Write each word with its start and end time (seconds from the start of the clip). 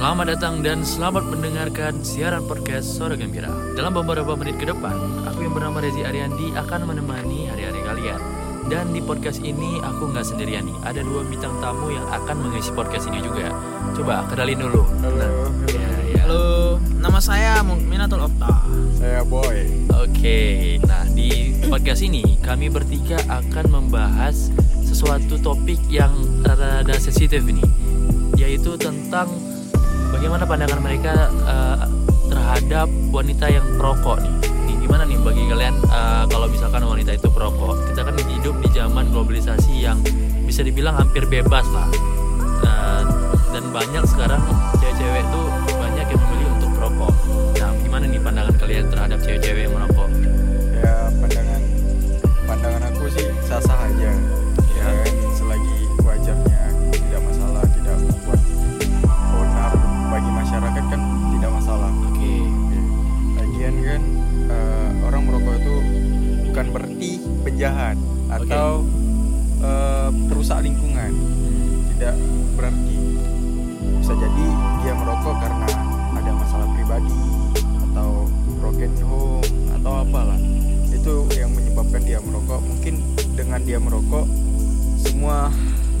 Selamat 0.00 0.32
datang 0.32 0.64
dan 0.64 0.80
selamat 0.80 1.28
mendengarkan 1.28 2.00
siaran 2.00 2.48
podcast 2.48 2.88
Sore 2.88 3.20
Gembira. 3.20 3.52
Dalam 3.76 3.92
beberapa 3.92 4.32
menit 4.32 4.56
ke 4.56 4.64
depan, 4.64 4.96
aku 5.28 5.44
yang 5.44 5.52
bernama 5.52 5.84
Rezi 5.84 6.08
Ariandi 6.08 6.56
akan 6.56 6.88
menemani 6.88 7.52
hari-hari 7.52 7.84
kalian. 7.84 8.16
Dan 8.72 8.96
di 8.96 9.04
podcast 9.04 9.44
ini 9.44 9.76
aku 9.84 10.08
nggak 10.08 10.24
sendirian 10.24 10.64
nih, 10.64 10.78
ada 10.88 11.04
dua 11.04 11.20
bintang 11.28 11.52
tamu 11.60 11.92
yang 11.92 12.08
akan 12.16 12.32
mengisi 12.32 12.72
podcast 12.72 13.12
ini 13.12 13.20
juga. 13.20 13.52
Coba 13.92 14.24
kenalin 14.24 14.64
dulu. 14.64 14.88
Halo, 15.04 15.52
Ya, 15.68 15.84
ya. 16.16 16.20
Halo, 16.24 16.44
nama 16.96 17.20
saya 17.20 17.60
Minatul 17.60 18.24
Okta. 18.24 18.56
saya 18.96 19.20
Boy. 19.20 19.84
Oke, 20.00 20.80
nah 20.80 21.04
di 21.12 21.60
podcast 21.68 22.00
ini 22.00 22.40
kami 22.40 22.72
bertiga 22.72 23.20
akan 23.28 23.68
membahas 23.68 24.48
sesuatu 24.80 25.36
topik 25.44 25.92
yang 25.92 26.16
rada 26.40 26.96
sensitif 26.96 27.44
ini, 27.44 27.60
yaitu 28.40 28.80
tentang 28.80 29.28
bagaimana 30.20 30.44
pandangan 30.44 30.80
mereka 30.84 31.32
eh, 31.32 31.76
terhadap 32.28 32.92
wanita 33.08 33.48
yang 33.48 33.64
perokok 33.80 34.20
nih. 34.20 34.34
Nih, 34.68 34.76
gimana 34.84 35.08
nih 35.08 35.16
bagi 35.16 35.48
kalian 35.48 35.80
eh, 35.80 36.24
kalau 36.28 36.44
misalkan 36.44 36.84
wanita 36.84 37.16
itu 37.16 37.32
perokok? 37.32 37.88
Kita 37.88 38.04
kan 38.04 38.20
hidup 38.28 38.54
di 38.60 38.68
zaman 38.76 39.08
globalisasi 39.16 39.80
yang 39.80 39.96
bisa 40.44 40.60
dibilang 40.60 41.00
hampir 41.00 41.24
bebas 41.24 41.64
lah. 41.72 41.88
Penjahat 67.42 67.96
atau 68.28 68.84
eh, 69.60 70.08
perusak 70.28 70.62
lingkungan. 70.62 71.10
Tidak 71.96 72.14
berarti 72.56 72.96
bisa 74.00 74.12
jadi 74.16 74.46
dia 74.80 74.92
merokok 74.96 75.36
karena 75.38 75.68
ada 76.16 76.32
masalah 76.32 76.66
pribadi 76.72 77.16
atau 77.90 78.28
broken 78.60 78.92
home 79.04 79.44
atau 79.76 79.92
apalah 80.04 80.40
itu 80.90 81.14
yang 81.36 81.52
menyebabkan 81.52 82.00
dia 82.04 82.20
merokok 82.20 82.60
mungkin 82.60 83.00
dengan 83.32 83.60
dia 83.64 83.80
merokok 83.80 84.28
semua 85.00 85.48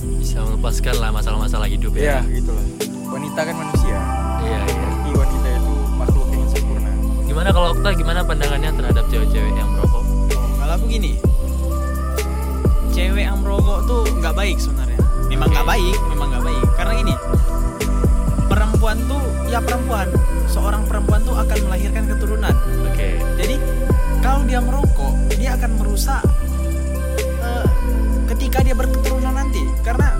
Bisa 0.00 0.40
melepaskan 0.44 0.96
lah 0.96 1.12
masalah-masalah 1.12 1.68
hidup 1.68 1.92
ya 1.96 2.20
ya. 2.20 2.40
gitulah 2.40 2.64
wanita 3.08 3.40
kan 3.44 3.54
manusia 3.56 3.96
Iya, 4.40 4.58
iya. 4.64 5.12
wanita 5.12 5.48
itu 5.52 5.74
makhluk 5.96 6.26
yang 6.32 6.48
sempurna 6.48 6.92
Gimana 7.28 7.48
kalau 7.52 7.68
Okta 7.76 7.90
gimana 7.92 8.20
pandangannya 8.24 8.70
terhadap 8.72 9.04
cewek-cewek 9.12 9.52
yang 9.52 9.68
merokok? 9.76 9.99
Kalau 10.70 10.86
aku 10.86 11.02
gini, 11.02 11.18
cewek 12.94 13.26
yang 13.26 13.42
merokok 13.42 13.90
tuh 13.90 14.06
nggak 14.22 14.30
baik 14.38 14.54
sebenarnya. 14.54 15.02
Memang 15.26 15.50
nggak 15.50 15.66
Oke. 15.66 15.72
baik, 15.74 15.96
memang 16.14 16.26
nggak 16.30 16.44
baik. 16.46 16.66
Karena 16.78 16.92
gini, 16.94 17.14
perempuan 18.46 18.96
tuh 19.10 19.18
ya 19.50 19.58
perempuan, 19.58 20.06
seorang 20.46 20.86
perempuan 20.86 21.26
tuh 21.26 21.34
akan 21.34 21.58
melahirkan 21.66 22.06
keturunan. 22.06 22.54
Oke. 22.86 23.18
Jadi 23.18 23.58
kalau 24.22 24.46
dia 24.46 24.62
merokok, 24.62 25.14
dia 25.34 25.58
akan 25.58 25.70
merusak 25.74 26.22
eh, 27.18 27.66
ketika 28.30 28.62
dia 28.62 28.78
berketurunan 28.78 29.34
nanti. 29.34 29.66
Karena 29.82 30.14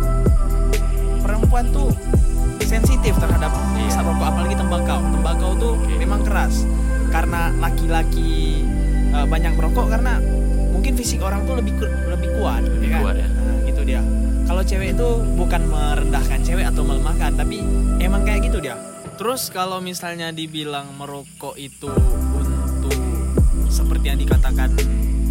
perempuan 1.23 1.71
tuh 1.71 1.95
sensitif 2.67 3.15
terhadap 3.23 3.55
asap 3.87 4.03
rokok, 4.03 4.27
apalagi 4.35 4.59
tembakau. 4.59 4.99
Tembakau 4.99 5.51
tuh 5.63 5.75
Oke. 5.79 5.95
memang 5.95 6.27
keras. 6.27 6.67
Karena 7.15 7.55
laki-laki 7.55 8.67
banyak 9.31 9.53
merokok 9.55 9.87
karena 9.89 10.19
mungkin 10.69 10.93
fisik 10.93 11.23
orang 11.23 11.47
tuh 11.47 11.55
lebih 11.55 11.79
ku- 11.79 11.87
lebih 12.11 12.29
kuat, 12.35 12.63
Lebih 12.63 12.83
ya 12.85 12.93
kan? 12.93 13.01
kuat 13.01 13.17
ya. 13.17 13.29
Nah, 13.31 13.57
gitu 13.65 13.83
dia. 13.85 14.03
Kalau 14.45 14.63
cewek 14.63 14.89
itu 14.93 15.09
bukan 15.39 15.63
merendahkan 15.65 16.39
cewek 16.43 16.67
atau 16.67 16.83
melemahkan, 16.83 17.31
tapi 17.33 17.63
emang 17.99 18.27
kayak 18.27 18.51
gitu 18.51 18.59
dia. 18.59 18.75
Terus 19.15 19.47
kalau 19.49 19.79
misalnya 19.79 20.29
dibilang 20.31 20.91
merokok 20.93 21.55
itu 21.55 21.87
untuk 22.35 22.97
seperti 23.69 24.11
yang 24.11 24.19
dikatakan 24.19 24.75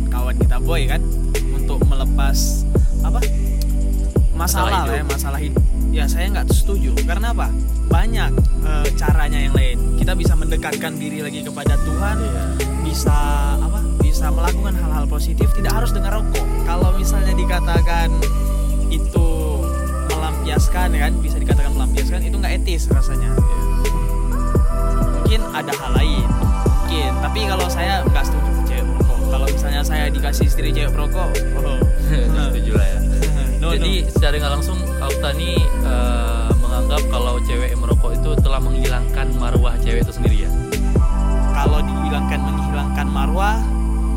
kawan 0.07 0.35
kita 0.37 0.57
boy 0.57 0.87
kan, 0.87 1.03
untuk 1.51 1.83
melepas 1.83 2.63
apa 3.01 3.19
Masalah 4.31 4.71
masalah, 4.71 4.87
lah 4.87 4.95
ya 4.95 5.03
masalah 5.03 5.39
hidup. 5.41 5.63
Ya 5.91 6.05
saya 6.07 6.31
nggak 6.31 6.47
setuju. 6.47 6.95
Karena 7.03 7.35
apa? 7.35 7.51
Banyak 7.91 8.31
eh, 8.63 8.87
caranya 8.95 9.18
mendekatkan 10.59 10.99
diri 10.99 11.23
lagi 11.23 11.39
kepada 11.39 11.79
Tuhan 11.87 12.19
Iya. 12.19 12.43
bisa 12.83 13.15
apa 13.63 13.79
bisa 14.03 14.27
melakukan 14.27 14.75
hal-hal 14.75 15.07
positif 15.07 15.47
tidak 15.55 15.71
harus 15.71 15.95
dengan 15.95 16.19
rokok 16.19 16.43
kalau 16.67 16.91
misalnya 16.99 17.31
dikatakan 17.31 18.11
itu 18.91 19.27
melampiaskan 20.11 20.99
ya 20.99 21.07
kan 21.07 21.15
bisa 21.23 21.39
dikatakan 21.39 21.71
melampiaskan 21.79 22.27
itu 22.27 22.35
nggak 22.35 22.59
etis 22.59 22.91
rasanya 22.91 23.31
mungkin 25.15 25.39
ada 25.55 25.71
hal 25.71 25.91
lain 25.95 26.27
mungkin 26.27 27.11
tapi 27.23 27.39
kalau 27.47 27.67
saya 27.71 28.03
nggak 28.03 28.27
setuju 28.27 28.51
cewek 28.67 28.83
merokok 28.83 29.19
kalau 29.31 29.47
misalnya 29.47 29.79
saya 29.87 30.11
dikasih 30.11 30.43
istri 30.51 30.75
cewek 30.75 30.91
merokok 30.91 31.31
oh 31.63 31.79
Setuju 32.51 32.73
lah 32.75 32.87
ya. 32.89 32.99
no, 33.63 33.71
Jadi 33.79 34.11
secara 34.11 34.33
nggak 34.35 34.53
langsung 34.59 34.75
Okta 34.99 35.29
nih 35.37 35.55
eh, 35.87 36.49
menganggap 36.59 36.99
kalau 37.07 37.39
cewek 37.47 37.71
merokok 37.79 38.11
itu 38.17 38.29
telah 38.41 38.59
menghilangkan 38.59 39.27
marwah 39.37 39.77
cewek 39.79 40.01
itu 40.01 40.11
sendiri 40.11 40.35
no. 40.35 40.38
Kalau 41.59 41.83
dibilangkan 41.83 42.39
menghilangkan 42.39 43.07
marwah 43.11 43.59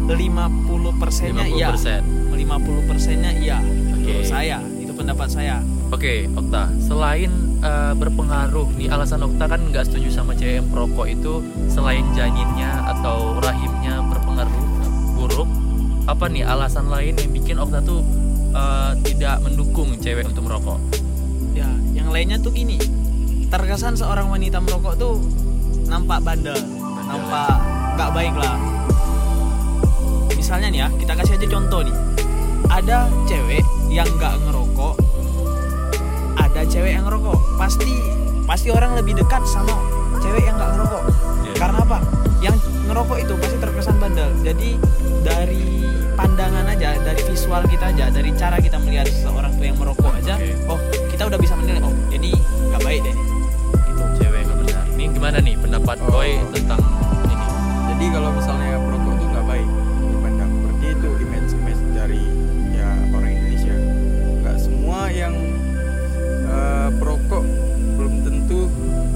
50 0.06 1.02
persennya 1.02 1.46
iya 1.50 1.74
50%. 1.74 2.38
50 2.38 2.88
persennya 2.88 3.32
iya. 3.34 3.58
Menurut 3.98 4.26
saya 4.26 4.58
itu 4.78 4.94
pendapat 4.94 5.28
saya 5.30 5.58
Oke, 5.92 6.24
Okta. 6.32 6.72
Selain 6.80 7.28
eh, 7.60 7.92
berpengaruh 7.92 8.64
nih 8.80 8.88
alasan 8.88 9.28
Okta 9.28 9.44
kan 9.44 9.60
nggak 9.60 9.84
setuju 9.84 10.08
sama 10.08 10.32
cewek 10.32 10.64
yang 10.64 10.68
perokok 10.72 11.04
itu 11.04 11.44
selain 11.68 12.08
janinnya 12.16 12.80
atau 12.96 13.36
rahimnya 13.44 14.00
berpengaruh 14.08 14.56
buruk, 15.12 15.44
apa 16.08 16.32
nih 16.32 16.48
alasan 16.48 16.88
lain 16.88 17.12
yang 17.20 17.30
bikin 17.36 17.60
Okta 17.60 17.84
tuh 17.84 18.00
eh, 18.56 18.92
tidak 19.04 19.44
mendukung 19.44 19.92
cewek 20.00 20.24
untuk 20.24 20.48
merokok? 20.48 20.80
ya 21.52 21.68
yang 21.92 22.08
lainnya 22.08 22.40
tuh 22.40 22.52
gini 22.52 22.80
terkesan 23.52 23.92
seorang 23.92 24.32
wanita 24.32 24.56
merokok 24.64 24.96
tuh 24.96 25.20
nampak 25.84 26.24
bandel 26.24 26.56
nampak 27.12 27.60
nggak 27.92 28.10
baik 28.16 28.34
lah. 28.40 28.56
Misalnya 30.32 30.68
nih 30.72 30.80
ya 30.80 30.88
kita 30.96 31.12
kasih 31.12 31.36
aja 31.36 31.46
contoh 31.52 31.80
nih. 31.84 31.96
Ada 32.72 33.12
cewek 33.28 33.64
yang 33.92 34.08
nggak 34.16 34.40
ngerokok. 34.48 34.94
Ada 36.40 36.64
cewek 36.64 36.96
yang 36.96 37.04
ngerokok. 37.04 37.36
Pasti 37.60 37.92
pasti 38.48 38.68
orang 38.72 38.96
lebih 38.96 39.20
dekat 39.20 39.44
sama 39.44 39.76
cewek 40.24 40.48
yang 40.48 40.56
nggak 40.56 40.72
ngerokok. 40.72 41.02
Iya. 41.44 41.52
karena 41.60 41.78
apa? 41.84 41.98
Yang 42.40 42.56
ngerokok 42.88 43.18
itu 43.20 43.32
pasti 43.36 43.56
terkesan 43.60 43.96
bandel. 44.00 44.28
Jadi 44.40 44.70
dari 45.20 45.84
pandangan 46.16 46.64
aja 46.68 46.96
dari 47.02 47.20
visual 47.28 47.62
kita 47.68 47.92
aja 47.92 48.08
dari 48.08 48.30
cara 48.36 48.56
kita 48.56 48.76
melihat 48.80 49.10
seseorang 49.10 49.41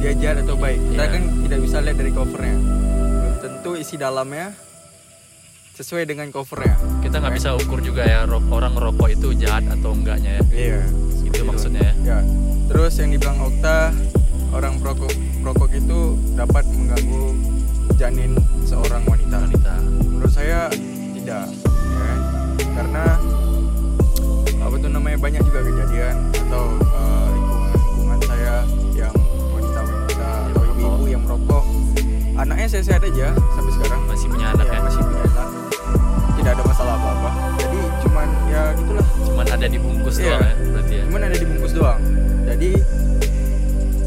dia 0.06 0.30
jahat 0.30 0.46
atau 0.46 0.54
baik 0.54 0.78
kita 0.78 1.02
Iya. 1.02 1.10
kan 1.10 1.22
tidak 1.42 1.58
bisa 1.66 1.76
lihat 1.82 1.96
dari 1.98 2.12
covernya 2.14 2.56
belum 3.02 3.34
tentu 3.42 3.70
isi 3.74 3.94
dalamnya 3.98 4.46
sesuai 5.74 6.06
dengan 6.06 6.30
covernya 6.30 6.78
Kita 7.02 7.18
nggak 7.18 7.34
bisa 7.34 7.58
ukur 7.58 7.82
juga 7.82 8.06
ya 8.06 8.22
orang 8.24 8.78
ngerokok 8.78 9.08
itu 9.10 9.34
jahat 9.34 9.66
atau 9.66 9.90
enggaknya 9.90 10.38
ya. 10.38 10.42
iya 10.54 10.80
Itu 11.26 11.42
seperti 11.42 11.42
maksudnya 11.42 11.82
ya. 11.82 11.94
ya 12.06 12.18
terus 12.70 12.94
yang 13.02 13.10
dibilang 13.10 13.38
Okta 13.42 13.90
orang 14.54 14.78
perokok 14.78 15.10
perokok 15.42 15.70
itu 15.74 15.98
dapat 16.38 16.62
mengganggu 16.70 17.24
janin 17.98 18.38
seorang 18.62 19.02
wanita 19.10 19.42
Wanita. 19.42 19.74
menurut 20.06 20.30
saya 20.30 20.70
sekarang 33.96 34.12
Masih 34.12 34.28
punya 34.28 34.46
anak 34.52 34.66
Ya, 34.66 34.72
ya. 34.72 34.80
masih 34.84 35.00
punya 35.02 35.22
anak. 35.24 35.48
Tidak 36.36 36.50
ada 36.52 36.62
masalah 36.62 36.94
apa-apa. 36.96 37.30
Jadi 37.56 37.78
cuman 38.04 38.28
ya 38.46 38.62
gitulah. 38.76 39.06
Cuman 39.24 39.46
ada 39.48 39.66
dibungkus 39.66 40.16
Iya. 40.16 40.24
doang 40.28 40.42
ya 40.44 40.52
berarti 40.70 40.92
ya. 40.92 41.02
cuman 41.08 41.22
ada 41.24 41.36
dibungkus 41.36 41.72
doang. 41.72 42.00
Jadi 42.46 42.70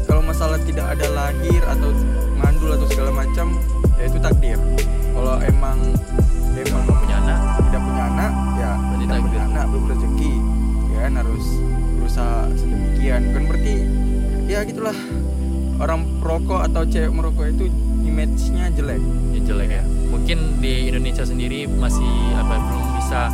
kalau 0.06 0.22
masalah 0.24 0.58
tidak 0.62 0.86
ada 0.88 1.06
lahir 1.10 1.62
atau 1.66 1.90
mandul 2.34 2.70
atau 2.72 2.86
segala 2.88 3.10
macam 3.12 3.46
ya 3.98 4.04
itu 4.06 4.18
takdir. 4.18 4.58
Kalau 5.10 5.34
emang 5.42 5.78
emang 6.54 6.82
punya 6.86 7.16
anak? 7.18 7.38
tidak 7.60 7.82
punya 7.82 8.02
anak 8.06 8.32
ya 8.56 8.70
Berarti 8.74 9.04
tidak 9.04 9.18
punya 9.20 9.38
takdir. 9.38 9.40
anak 9.50 9.64
belum 9.70 9.84
rezeki. 9.90 10.32
Ya 10.90 10.98
kan 11.00 11.12
harus 11.18 11.44
berusaha 11.98 12.38
sedemikian. 12.54 13.20
Kan 13.34 13.42
berarti 13.46 13.74
ya 14.46 14.58
gitulah. 14.62 14.96
Orang 15.80 16.04
perokok 16.20 16.60
atau 16.68 16.84
cewek 16.84 17.08
merokok 17.08 17.46
itu 17.48 17.64
image-nya 18.10 18.66
jelek. 18.74 19.02
Ya 19.30 19.40
jelek 19.46 19.70
ya. 19.70 19.84
Mungkin 20.10 20.58
di 20.58 20.90
Indonesia 20.90 21.22
sendiri 21.22 21.70
masih 21.70 22.10
apa 22.34 22.58
belum 22.58 22.86
bisa 22.98 23.30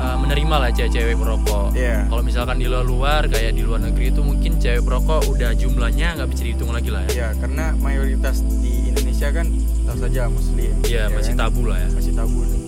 uh, 0.00 0.16
menerima 0.16 0.56
lah 0.56 0.70
cewek-cewek 0.72 1.14
merokok. 1.20 1.76
Iya. 1.76 2.08
kalau 2.08 2.22
misalkan 2.24 2.56
di 2.56 2.66
luar 2.66 2.84
luar 2.88 3.22
kayak 3.28 3.52
di 3.52 3.62
luar 3.62 3.84
negeri 3.84 4.08
itu 4.08 4.24
mungkin 4.24 4.56
cewek 4.56 4.80
merokok 4.80 5.28
udah 5.28 5.52
jumlahnya 5.52 6.16
nggak 6.16 6.28
bisa 6.32 6.42
dihitung 6.48 6.72
lagi 6.72 6.88
lah 6.88 7.04
ya. 7.12 7.12
Ya 7.12 7.28
karena 7.36 7.76
mayoritas 7.76 8.40
di 8.64 8.88
Indonesia 8.88 9.28
kan 9.28 9.46
tahu 9.84 9.98
saja 10.00 10.22
muslim. 10.32 10.72
Iya, 10.88 11.12
ya 11.12 11.14
masih 11.14 11.34
kan? 11.36 11.40
tabu 11.46 11.62
lah 11.68 11.78
ya. 11.78 11.88
Masih 11.92 12.12
tabu 12.16 12.40
dengan 12.48 12.64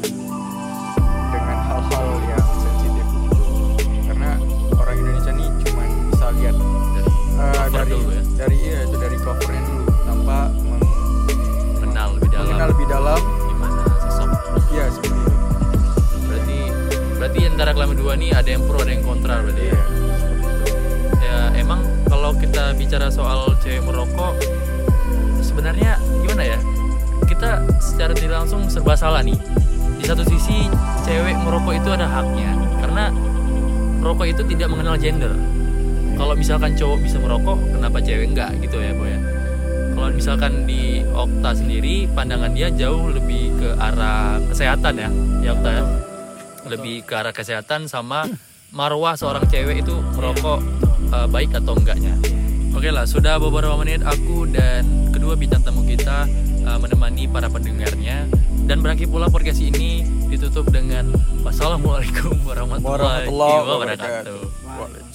dengan 1.28 1.58
hal-hal 1.60 2.08
yang 2.28 2.37
kalian 17.78 17.94
berdua 17.94 18.18
nih 18.18 18.34
ada 18.34 18.50
yang 18.50 18.66
pro 18.66 18.82
ada 18.82 18.90
yang 18.90 19.06
kontra 19.06 19.38
berarti 19.38 19.70
ya? 19.70 19.78
Ya 21.22 21.36
emang 21.62 21.86
kalau 22.10 22.34
kita 22.34 22.74
bicara 22.74 23.06
soal 23.06 23.54
cewek 23.62 23.86
merokok 23.86 24.34
sebenarnya 25.46 25.94
gimana 26.26 26.42
ya? 26.42 26.58
Kita 27.30 27.62
secara 27.78 28.18
tidak 28.18 28.42
langsung 28.42 28.66
serba 28.66 28.98
salah 28.98 29.22
nih. 29.22 29.38
Di 29.94 30.10
satu 30.10 30.26
sisi 30.26 30.66
cewek 31.06 31.38
merokok 31.38 31.78
itu 31.78 31.86
ada 31.94 32.10
haknya. 32.10 32.50
Karena 32.82 33.14
merokok 34.02 34.26
itu 34.26 34.42
tidak 34.50 34.74
mengenal 34.74 34.98
gender. 34.98 35.30
Kalau 36.18 36.34
misalkan 36.34 36.74
cowok 36.74 36.98
bisa 36.98 37.22
merokok 37.22 37.62
kenapa 37.78 38.02
cewek 38.02 38.34
enggak 38.34 38.58
gitu 38.58 38.82
ya 38.82 38.90
boy? 38.90 39.14
Kalau 39.94 40.10
misalkan 40.10 40.66
di 40.66 41.06
Okta 41.14 41.54
sendiri 41.54 42.10
pandangan 42.10 42.50
dia 42.58 42.74
jauh 42.74 43.06
lebih 43.06 43.54
ke 43.54 43.78
arah 43.78 44.42
kesehatan 44.50 44.98
ya 44.98 45.10
ya 45.46 45.54
Okta 45.54 45.70
ya 45.78 46.07
lebih 46.68 47.02
ke 47.04 47.12
arah 47.16 47.32
kesehatan 47.32 47.88
sama 47.88 48.28
marwah 48.70 49.16
seorang 49.16 49.48
cewek 49.48 49.80
itu 49.80 49.96
merokok 50.16 50.60
uh, 51.10 51.26
baik 51.26 51.56
atau 51.56 51.72
enggaknya. 51.72 52.12
Oke 52.76 52.92
lah, 52.92 53.08
sudah 53.08 53.40
beberapa 53.40 53.74
menit 53.80 54.04
aku 54.04 54.46
dan 54.46 55.10
kedua 55.10 55.34
bintang 55.34 55.64
tamu 55.64 55.82
kita 55.82 56.28
uh, 56.68 56.78
menemani 56.78 57.26
para 57.26 57.48
pendengarnya 57.50 58.28
dan 58.68 58.84
berakhir 58.84 59.08
pula 59.08 59.32
podcast 59.32 59.64
ini 59.64 60.04
ditutup 60.28 60.68
dengan 60.68 61.10
wassalamualaikum 61.42 62.36
warahmatullahi 62.44 63.24
Warahmatullahi 63.24 63.58
wabarakatuh. 63.64 64.38
wabarakatuh. 64.68 65.07